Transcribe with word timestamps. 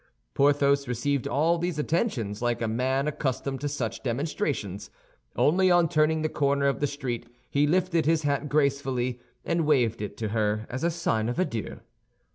Porthos 0.33 0.87
received 0.87 1.27
all 1.27 1.59
these 1.59 1.77
attentions 1.77 2.41
like 2.41 2.59
a 2.59 2.67
man 2.67 3.07
accustomed 3.07 3.61
to 3.61 3.69
such 3.69 4.01
demonstrations, 4.01 4.89
only 5.35 5.69
on 5.69 5.87
turning 5.87 6.23
the 6.23 6.27
corner 6.27 6.65
of 6.65 6.79
the 6.79 6.87
street 6.87 7.27
he 7.51 7.67
lifted 7.67 8.07
his 8.07 8.23
hat 8.23 8.49
gracefully, 8.49 9.19
and 9.45 9.67
waved 9.67 10.01
it 10.01 10.17
to 10.17 10.29
her 10.29 10.65
as 10.71 10.83
a 10.83 10.89
sign 10.89 11.29
of 11.29 11.37
adieu. 11.37 11.81